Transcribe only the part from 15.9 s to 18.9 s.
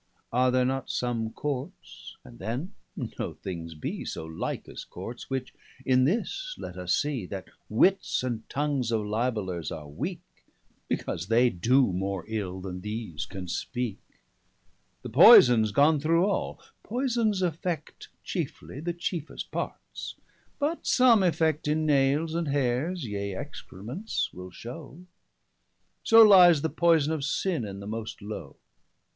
through all, poysons affect 335 Chiefly